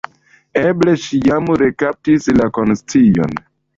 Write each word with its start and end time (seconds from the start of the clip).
Eble 0.61 0.95
ŝi 1.03 1.19
jam 1.27 1.51
rekaptis 1.63 2.31
la 2.39 2.49
konscion. 2.59 3.37